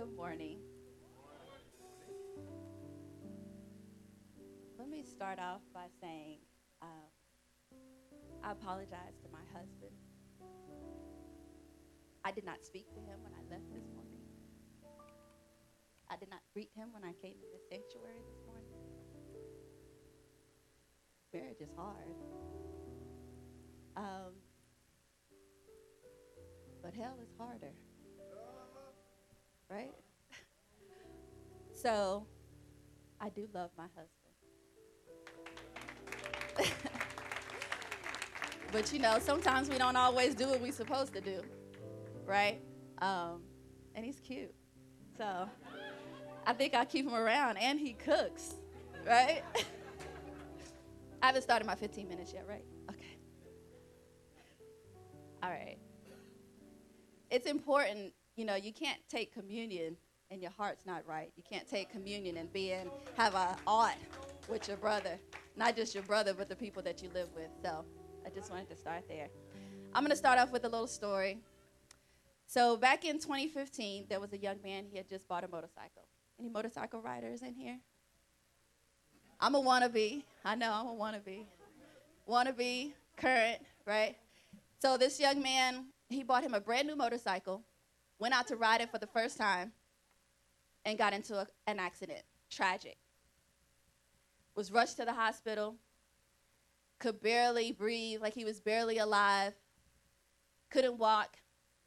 [0.00, 0.56] Good morning.
[4.78, 6.38] Let me start off by saying
[6.80, 7.10] um,
[8.42, 9.92] I apologize to my husband.
[12.24, 14.24] I did not speak to him when I left this morning.
[16.08, 18.72] I did not greet him when I came in the sanctuary this morning.
[21.34, 22.16] Marriage is hard.
[23.98, 24.32] Um,
[26.82, 27.74] but hell is harder.
[29.70, 29.92] Right?
[31.72, 32.26] so,
[33.20, 34.08] I do love my husband.
[38.72, 41.40] but you know, sometimes we don't always do what we're supposed to do.
[42.26, 42.60] Right?
[42.98, 43.42] Um,
[43.94, 44.54] and he's cute.
[45.16, 45.48] So,
[46.46, 47.56] I think I'll keep him around.
[47.58, 48.54] And he cooks.
[49.06, 49.42] Right?
[51.22, 52.64] I haven't started my 15 minutes yet, right?
[52.90, 53.18] Okay.
[55.42, 55.78] All right.
[57.30, 59.98] It's important, you know, you can't take communion
[60.30, 61.30] and your heart's not right.
[61.36, 63.98] You can't take communion and be in, have a ought
[64.48, 65.18] with your brother.
[65.56, 67.50] Not just your brother, but the people that you live with.
[67.62, 67.84] So
[68.24, 69.28] I just wanted to start there.
[69.92, 71.36] I'm going to start off with a little story.
[72.46, 76.08] So back in 2015, there was a young man, he had just bought a motorcycle.
[76.38, 77.78] Any motorcycle riders in here?
[79.38, 80.22] I'm a wannabe.
[80.46, 81.44] I know I'm a wannabe.
[82.26, 84.16] Wannabe, current, right?
[84.78, 87.62] So this young man, he bought him a brand new motorcycle,
[88.20, 89.72] went out to ride it for the first time,
[90.84, 92.22] and got into a, an accident.
[92.50, 92.98] Tragic.
[94.54, 95.76] Was rushed to the hospital,
[96.98, 99.54] could barely breathe, like he was barely alive,
[100.70, 101.36] couldn't walk.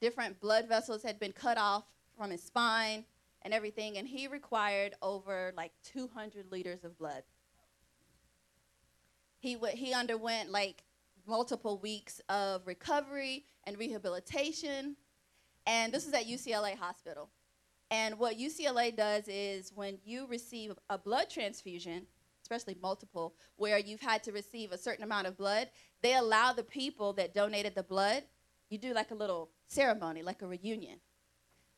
[0.02, 1.86] Different blood vessels had been cut off
[2.18, 3.06] from his spine
[3.44, 7.24] and everything, and he required over like 200 liters of blood.
[9.40, 10.84] He, w- he underwent like
[11.28, 14.96] multiple weeks of recovery and rehabilitation.
[15.66, 17.30] And this is at UCLA Hospital.
[17.90, 22.08] And what UCLA does is when you receive a blood transfusion,
[22.42, 25.70] especially multiple, where you've had to receive a certain amount of blood,
[26.02, 28.24] they allow the people that donated the blood,
[28.70, 31.00] you do like a little ceremony, like a reunion.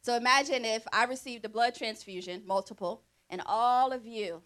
[0.02, 4.42] So imagine if I received a blood transfusion, multiple, and all of you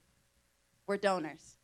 [0.88, 1.58] were donors.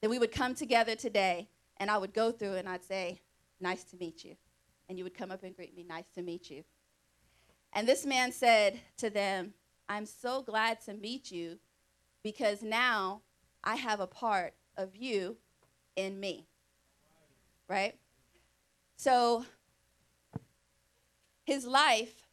[0.00, 1.48] Then we would come together today
[1.78, 3.20] and I would go through and I'd say,
[3.58, 4.36] Nice to meet you.
[4.88, 6.64] And you would come up and greet me, Nice to meet you.
[7.72, 9.54] And this man said to them,
[9.88, 11.58] I'm so glad to meet you
[12.22, 13.22] because now
[13.62, 15.36] I have a part of you
[15.94, 16.46] in me.
[17.68, 17.96] Right?
[18.96, 19.44] So
[21.44, 22.26] his life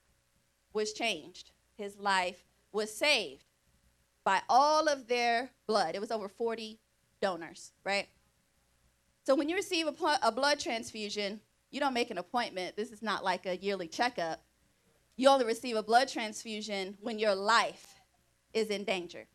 [0.73, 3.45] was changed, his life was saved
[4.23, 5.95] by all of their blood.
[5.95, 6.79] It was over 40
[7.21, 8.07] donors, right?
[9.25, 11.39] So when you receive a, blood transfusion,
[11.73, 12.77] you don't make an appointment.
[12.77, 14.43] This is not like a yearly checkup.
[15.15, 17.99] You only receive a blood transfusion when your life
[18.53, 19.25] is in danger.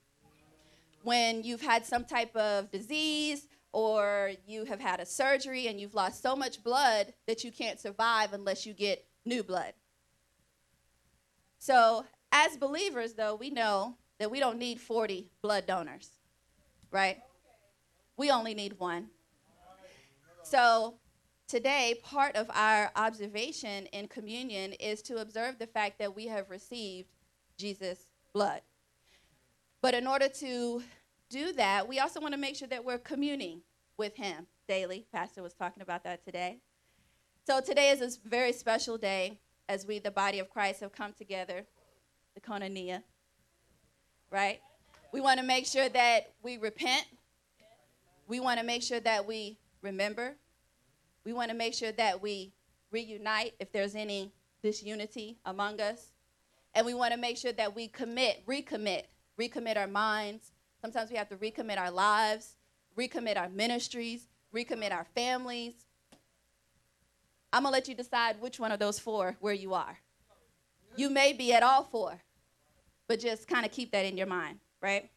[1.02, 5.96] When you've had some type of disease or you have had a surgery and you've
[5.96, 9.72] lost so much blood that you can't survive unless you get new blood.
[11.58, 16.10] So, as believers, though, we know that we don't need 40 blood donors,
[16.92, 17.18] right?
[18.16, 19.08] We only need one.
[20.44, 20.94] So,
[21.48, 26.50] today, part of our observation in communion is to observe the fact that we have
[26.50, 27.08] received
[27.56, 28.60] Jesus' blood.
[29.80, 30.82] But in order to
[31.30, 33.62] do that, we also want to make sure that we're communing
[33.96, 35.06] with Him daily.
[35.12, 36.58] Pastor was talking about that today.
[37.46, 39.38] So, today is a very special day
[39.68, 41.64] as we, the body of Christ, have come together,
[42.34, 43.02] the koinonia,
[44.30, 44.60] right?
[45.12, 47.06] We want to make sure that we repent.
[48.26, 50.36] We want to make sure that we remember.
[51.28, 52.54] We want to make sure that we
[52.90, 56.06] reunite if there's any disunity among us.
[56.74, 59.02] And we want to make sure that we commit, recommit,
[59.38, 60.52] recommit our minds.
[60.80, 62.56] Sometimes we have to recommit our lives,
[62.96, 65.74] recommit our ministries, recommit our families.
[67.52, 69.98] I'm going to let you decide which one of those four where you are.
[70.96, 72.22] You may be at all four,
[73.06, 75.10] but just kind of keep that in your mind, right?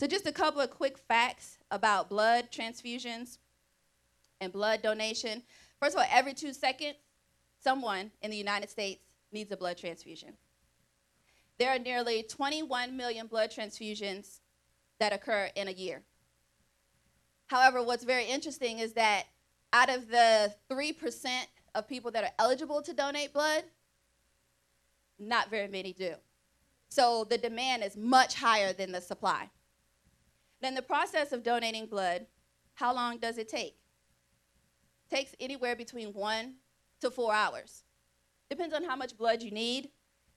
[0.00, 3.36] So, just a couple of quick facts about blood transfusions
[4.40, 5.42] and blood donation.
[5.80, 6.96] First of all, every two seconds,
[7.62, 9.00] someone in the United States
[9.32, 10.34] needs a blood transfusion.
[11.58, 14.40] There are nearly 21 million blood transfusions
[14.98, 16.02] that occur in a year.
[17.46, 19.24] However, what's very interesting is that
[19.72, 21.28] out of the 3%
[21.74, 23.64] of people that are eligible to donate blood,
[25.18, 26.14] not very many do.
[26.88, 29.50] So the demand is much higher than the supply.
[30.60, 32.26] Then the process of donating blood,
[32.74, 33.76] how long does it take?
[35.14, 36.54] Takes anywhere between one
[37.00, 37.84] to four hours.
[38.50, 39.90] Depends on how much blood you need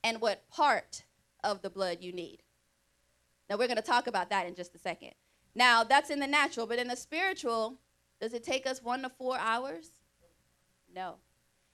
[0.04, 1.02] and what part
[1.42, 2.44] of the blood you need.
[3.50, 5.14] Now, we're going to talk about that in just a second.
[5.52, 7.80] Now, that's in the natural, but in the spiritual,
[8.20, 9.90] does it take us one to four hours?
[10.94, 11.16] No.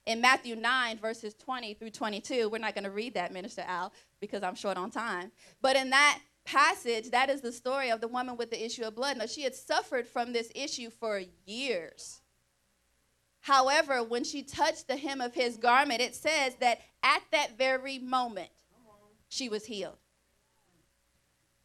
[0.07, 3.93] In Matthew 9, verses 20 through 22, we're not going to read that, Minister Al,
[4.19, 5.31] because I'm short on time.
[5.61, 8.95] But in that passage, that is the story of the woman with the issue of
[8.95, 9.19] blood.
[9.19, 12.23] Now, she had suffered from this issue for years.
[13.45, 17.99] However, when she touched the hem of his garment, it says that at that very
[17.99, 18.49] moment,
[19.29, 19.99] she was healed.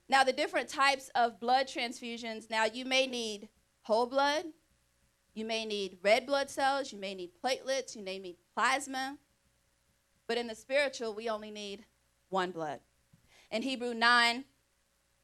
[0.10, 3.48] Now, the different types of blood transfusions, now you may need
[3.84, 4.44] whole blood,
[5.34, 9.18] you may need red blood cells, you may need platelets, you may need plasma.
[10.28, 11.86] But in the spiritual, we only need
[12.28, 12.82] one blood.
[13.52, 14.44] In Hebrew 9,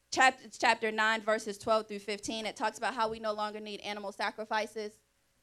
[0.09, 3.81] chapter, chapter 9, verses 12 through 15, it talks about how we no longer need
[3.81, 4.93] animal sacrifices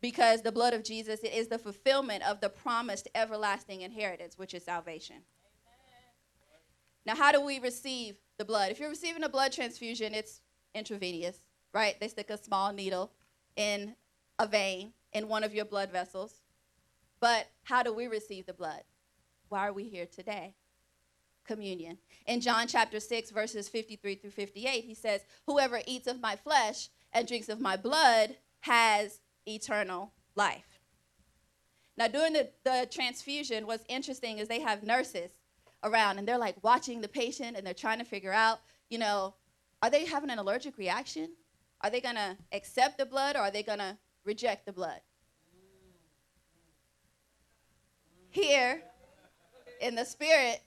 [0.03, 4.65] because the blood of Jesus is the fulfillment of the promised everlasting inheritance, which is
[4.65, 5.17] salvation.
[7.07, 8.73] Now, how do we receive the blood?
[8.73, 10.41] If you're receiving a blood transfusion, it's
[10.75, 11.41] intravenous,
[11.73, 11.99] right?
[12.01, 13.13] They stick a small needle
[13.57, 13.95] in
[14.39, 16.43] a vein in one of your blood vessels.
[17.21, 18.83] But how do we receive the blood?
[19.49, 20.55] Why are we here today?
[21.45, 21.99] Communion.
[22.27, 26.89] In John chapter 6, verses 53 through 58, he says, Whoever eats of my flesh
[27.13, 30.81] and drinks of my blood has eternal life.
[31.97, 35.31] Now, during the, the transfusion, what's interesting is they have nurses
[35.85, 39.35] around and they're like watching the patient and they're trying to figure out, you know,
[39.83, 41.31] are they having an allergic reaction?
[41.83, 45.01] Are they going to accept the blood or are they going to reject the blood?
[48.31, 48.83] Here
[49.81, 50.63] in the spirit,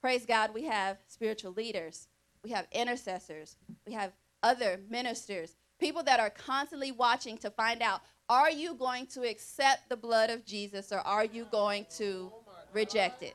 [0.00, 2.08] praise God, we have spiritual leaders,
[2.42, 3.56] we have intercessors,
[3.86, 4.12] we have
[4.42, 9.88] other ministers, people that are constantly watching to find out are you going to accept
[9.88, 12.32] the blood of Jesus or are you going to
[12.72, 13.34] reject it?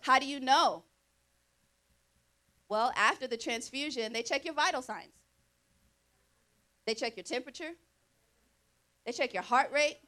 [0.00, 0.82] How do you know?
[2.68, 5.12] Well, after the transfusion, they check your vital signs.
[6.86, 7.72] They check your temperature.
[9.04, 9.98] They check your heart rate.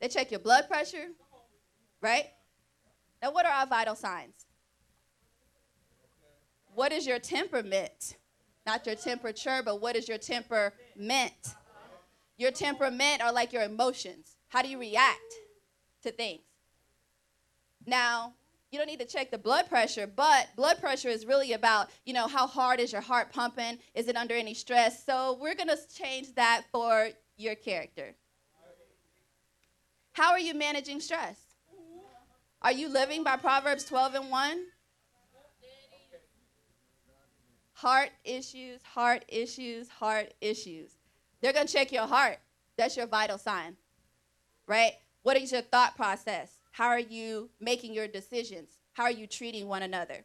[0.00, 1.08] They check your blood pressure.
[2.00, 2.26] Right?
[3.22, 4.46] Now, what are our vital signs?
[6.74, 8.16] What is your temperament?
[8.68, 11.32] Not your temperature, but what is your temperament?
[12.36, 14.36] Your temperament are like your emotions.
[14.48, 15.32] How do you react
[16.02, 16.42] to things?
[17.86, 18.34] Now,
[18.70, 22.12] you don't need to check the blood pressure, but blood pressure is really about, you
[22.12, 23.78] know, how hard is your heart pumping?
[23.94, 25.02] Is it under any stress?
[25.02, 28.16] So we're going to change that for your character.
[30.12, 31.40] How are you managing stress?
[32.60, 34.58] Are you living by Proverbs 12 and 1?
[37.78, 40.96] Heart issues, heart issues, heart issues.
[41.40, 42.38] They're going to check your heart.
[42.76, 43.76] That's your vital sign,
[44.66, 44.94] right?
[45.22, 46.58] What is your thought process?
[46.72, 48.70] How are you making your decisions?
[48.94, 50.24] How are you treating one another?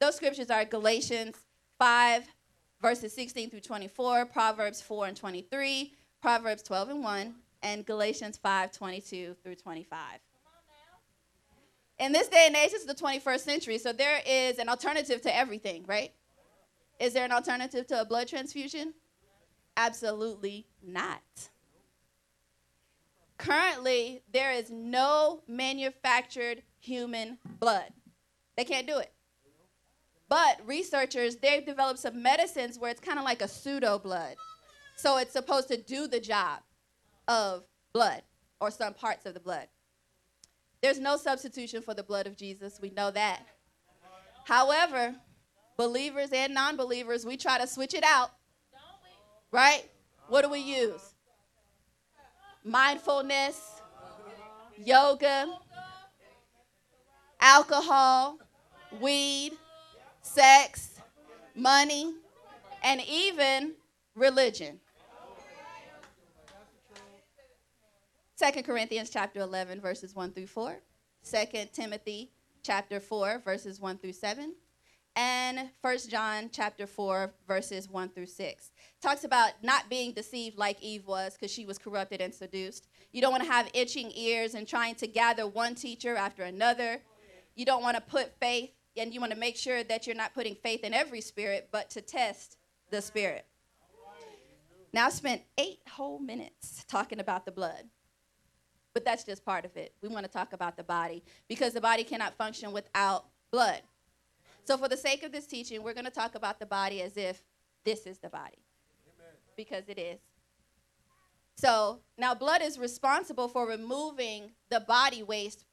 [0.00, 1.36] Those scriptures are Galatians
[1.78, 2.24] 5,
[2.80, 5.92] verses 16 through 24, Proverbs 4 and 23,
[6.22, 9.98] Proverbs 12 and 1, and Galatians 5, 22 through 25.
[11.98, 15.20] In this day and age, this is the 21st century, so there is an alternative
[15.20, 16.12] to everything, right?
[16.98, 18.94] Is there an alternative to a blood transfusion?
[19.76, 21.20] Absolutely not.
[23.38, 27.92] Currently, there is no manufactured human blood.
[28.56, 29.12] They can't do it.
[30.28, 34.36] But researchers, they've developed some medicines where it's kind of like a pseudo blood.
[34.96, 36.60] So it's supposed to do the job
[37.28, 38.22] of blood
[38.60, 39.68] or some parts of the blood.
[40.82, 42.80] There's no substitution for the blood of Jesus.
[42.80, 43.42] We know that.
[44.44, 45.14] However,
[45.76, 48.30] believers and non believers, we try to switch it out.
[49.52, 49.84] Right?
[50.28, 51.14] What do we use?
[52.66, 53.80] mindfulness,
[54.76, 55.56] yoga,
[57.40, 58.38] alcohol,
[59.00, 59.52] weed,
[60.20, 61.00] sex,
[61.54, 62.14] money,
[62.82, 63.74] and even
[64.14, 64.80] religion.
[68.38, 70.76] 2 Corinthians chapter 11 verses 1 through 4.
[71.30, 74.54] 2 Timothy chapter 4 verses 1 through 7
[75.16, 78.70] and First John chapter 4 verses 1 through 6.
[79.00, 82.86] Talks about not being deceived like Eve was because she was corrupted and seduced.
[83.12, 87.00] You don't want to have itching ears and trying to gather one teacher after another.
[87.54, 90.34] You don't want to put faith and you want to make sure that you're not
[90.34, 92.58] putting faith in every spirit but to test
[92.90, 93.46] the spirit.
[94.92, 97.84] Now I spent 8 whole minutes talking about the blood.
[98.92, 99.92] But that's just part of it.
[100.00, 103.82] We want to talk about the body because the body cannot function without blood.
[104.66, 107.16] So, for the sake of this teaching, we're going to talk about the body as
[107.16, 107.42] if
[107.84, 108.58] this is the body,
[109.06, 109.32] Amen.
[109.56, 110.18] because it is.
[111.56, 115.64] So, now blood is responsible for removing the body waste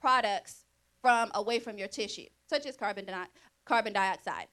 [0.00, 0.66] products
[1.00, 3.26] from away from your tissue, such as carbon, di-
[3.64, 4.48] carbon dioxide.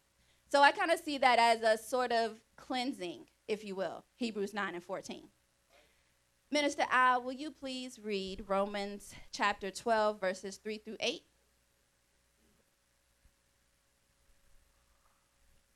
[0.50, 4.54] So I kind of see that as a sort of cleansing, if you will, Hebrews
[4.54, 5.28] 9 and 14.
[6.52, 11.22] Minister Al, will you please read Romans chapter 12, verses 3 through 8?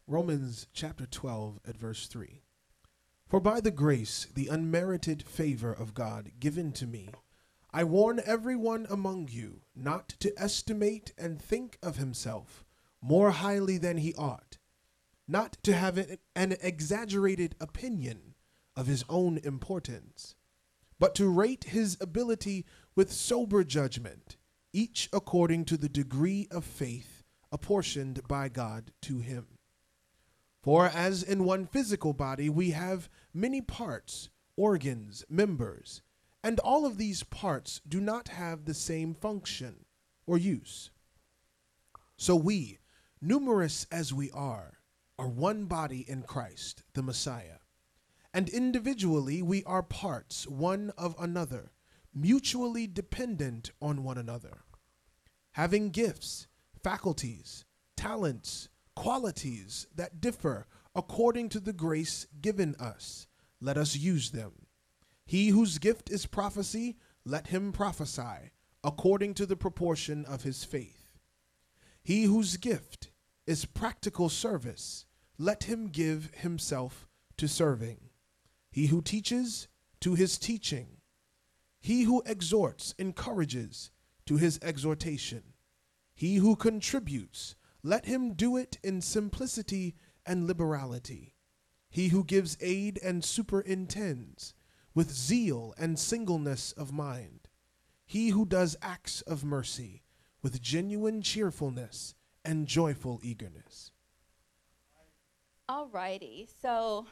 [0.07, 2.41] Romans chapter 12 at verse 3.
[3.25, 7.09] For by the grace, the unmerited favor of God given to me,
[7.71, 12.65] I warn everyone among you not to estimate and think of himself
[13.01, 14.57] more highly than he ought,
[15.25, 15.97] not to have
[16.35, 18.35] an exaggerated opinion
[18.75, 20.35] of his own importance,
[20.99, 24.35] but to rate his ability with sober judgment,
[24.73, 29.47] each according to the degree of faith apportioned by God to him.
[30.63, 36.01] For as in one physical body we have many parts, organs, members,
[36.41, 39.85] and all of these parts do not have the same function
[40.25, 40.89] or use.
[42.17, 42.79] So we,
[43.21, 44.79] numerous as we are,
[45.19, 47.59] are one body in Christ, the Messiah.
[48.33, 51.73] And individually we are parts one of another,
[52.13, 54.63] mutually dependent on one another.
[55.51, 56.47] Having gifts,
[56.81, 57.65] faculties,
[57.97, 63.27] talents, qualities that differ according to the grace given us.
[63.59, 64.51] Let us use them.
[65.25, 68.51] He whose gift is prophecy, let him prophesy
[68.83, 71.17] according to the proportion of his faith.
[72.03, 73.11] He whose gift
[73.47, 75.05] is practical service,
[75.37, 77.07] let him give himself
[77.37, 78.09] to serving.
[78.71, 79.67] He who teaches,
[80.01, 80.97] to his teaching.
[81.79, 83.91] He who exhorts, encourages,
[84.25, 85.43] to his exhortation.
[86.13, 91.35] He who contributes, let him do it in simplicity and liberality.
[91.89, 94.53] He who gives aid and superintends
[94.95, 97.49] with zeal and singleness of mind.
[98.05, 100.03] He who does acts of mercy
[100.41, 103.91] with genuine cheerfulness and joyful eagerness.
[105.69, 107.05] Alrighty, so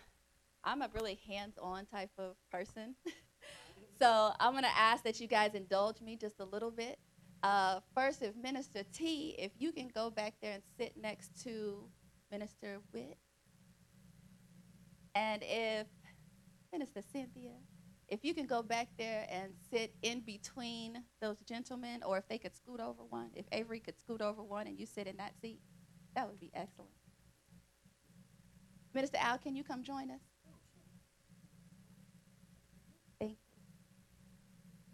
[0.63, 2.95] I'm a really hands on type of person.
[4.01, 6.99] so I'm going to ask that you guys indulge me just a little bit.
[7.43, 11.89] Uh, first, if Minister T, if you can go back there and sit next to
[12.31, 13.17] Minister Witt.
[15.15, 15.87] And if
[16.71, 17.53] Minister Cynthia,
[18.07, 22.37] if you can go back there and sit in between those gentlemen, or if they
[22.37, 25.33] could scoot over one, if Avery could scoot over one and you sit in that
[25.41, 25.59] seat,
[26.15, 26.91] that would be excellent.
[28.93, 30.21] Minister Al, can you come join us?
[33.19, 33.37] Thank you.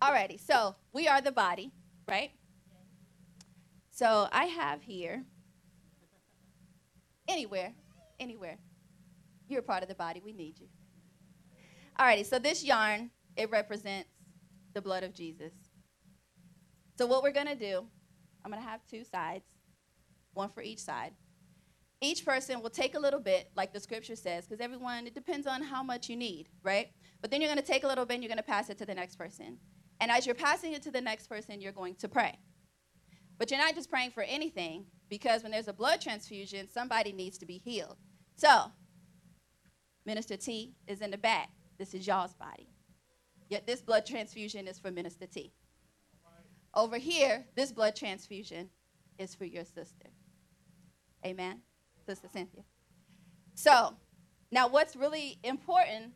[0.02, 1.72] Alrighty, so we are the body
[2.08, 2.32] right?
[3.92, 5.26] So I have here,
[7.28, 7.74] anywhere,
[8.20, 8.60] anywhere.
[9.50, 10.22] You're part of the body.
[10.24, 10.68] We need you.
[12.00, 14.10] Alrighty, so this yarn, it represents
[14.74, 15.54] the blood of Jesus.
[16.98, 17.86] So what we're to do,
[18.46, 19.46] I'm to have two sides,
[20.34, 21.14] one for each side.
[22.00, 25.48] Each person will take a little bit, like the scripture says, because everyone, it depends
[25.48, 26.90] on how much you need, right?
[27.22, 28.94] But then you're to take a little bit and you're to pass it to the
[28.94, 29.58] next person.
[30.00, 32.38] And as you're passing it to the next person, you're going to pray.
[33.38, 37.38] But you're not just praying for anything, because when there's a blood transfusion, somebody needs
[37.40, 37.98] to be healed.
[38.36, 38.72] So,
[40.06, 41.50] Minister T is in the back.
[41.78, 42.70] This is y'all's body.
[43.50, 45.54] Yet this blood transfusion is for Minister T.
[46.74, 48.70] Over here, this blood transfusion
[49.18, 50.10] is for your sister.
[51.26, 51.62] Amen,
[52.06, 52.64] Sister Cynthia.
[53.56, 53.96] So,
[54.52, 56.14] now what's really important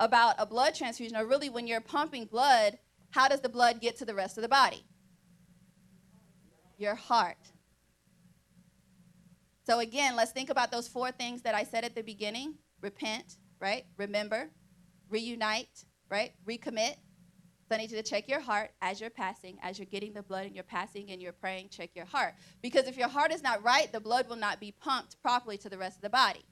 [0.00, 2.78] about a blood transfusion, or really when you're pumping blood,
[3.14, 4.84] how does the blood get to the rest of the body?
[6.78, 7.36] Your heart.
[9.64, 13.36] So, again, let's think about those four things that I said at the beginning repent,
[13.60, 13.84] right?
[13.98, 14.50] Remember,
[15.08, 16.32] reunite, right?
[16.44, 16.96] Recommit.
[17.68, 20.22] So I need you to check your heart as you're passing, as you're getting the
[20.22, 22.34] blood and you're passing and you're praying, check your heart.
[22.62, 25.70] Because if your heart is not right, the blood will not be pumped properly to
[25.70, 26.44] the rest of the body.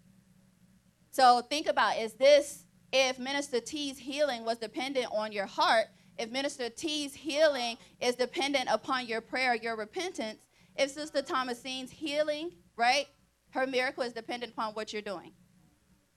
[1.11, 5.87] So think about is this, if Minister T's healing was dependent on your heart,
[6.19, 10.40] if Minister T's healing is dependent upon your prayer, your repentance,
[10.76, 13.07] if Sister Thomasine's healing, right,
[13.50, 15.33] her miracle is dependent upon what you're doing.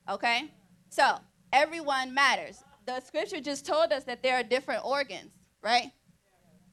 [0.10, 0.52] Okay?
[0.90, 1.18] So,
[1.52, 2.64] everyone matters.
[2.86, 5.92] The scripture just told us that there are different organs, right?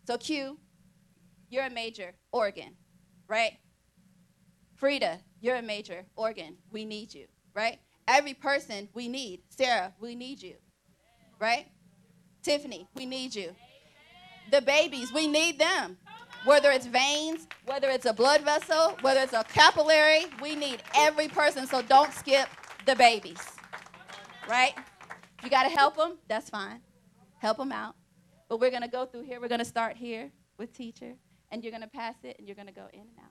[0.06, 0.58] So, Q,
[1.48, 2.76] you're a major organ,
[3.28, 3.52] right?
[4.76, 6.56] Frida, you're a major organ.
[6.70, 7.78] We need you, right?
[8.08, 9.42] Every person we need.
[9.48, 10.54] Sarah, we need you,
[11.38, 11.66] right?
[12.42, 13.54] Tiffany, we need you.
[14.50, 15.96] The babies, we need them.
[16.44, 21.28] Whether it's veins, whether it's a blood vessel, whether it's a capillary, we need every
[21.28, 21.66] person.
[21.66, 22.48] So don't skip
[22.84, 23.40] the babies.
[24.48, 24.74] Right?
[25.44, 26.80] You got to help them, that's fine.
[27.38, 27.94] Help them out.
[28.48, 29.40] But we're going to go through here.
[29.40, 31.14] We're going to start here with teacher.
[31.52, 33.30] and you're going to pass it and you're going to go in and out.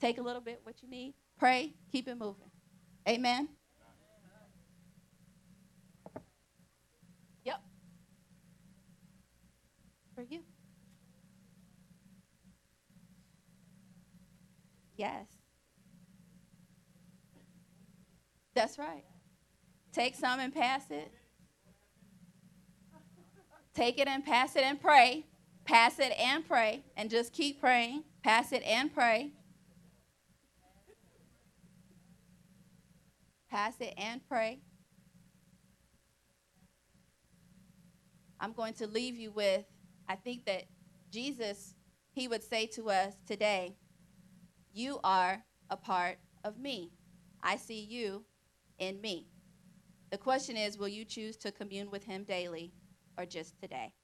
[0.00, 2.50] Take a little bit what you need, pray, keep it moving.
[3.08, 3.48] Amen.
[15.06, 15.26] Yes.
[18.54, 19.04] That's right.
[19.92, 21.12] Take some and pass it.
[23.72, 25.26] Take it and pass it and pray.
[25.64, 26.82] Pass it and pray.
[26.96, 28.02] And just keep praying.
[28.24, 29.30] Pass it and pray.
[33.48, 34.58] Pass it and pray.
[38.40, 39.64] I'm going to leave you with
[40.08, 40.64] I think that
[41.12, 41.74] Jesus,
[42.12, 43.76] he would say to us today,
[44.76, 46.92] You are a part of me.
[47.42, 48.26] I see you
[48.78, 49.26] in me.
[50.10, 52.74] The question is, will you choose to commune with him daily
[53.16, 53.94] or just today?